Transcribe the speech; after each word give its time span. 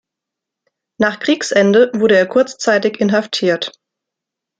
Nach 0.99 1.19
Kriegsende 1.19 1.91
wurde 1.93 2.17
er 2.17 2.25
kurzzeitig 2.25 2.99
inhaftiert. 2.99 3.71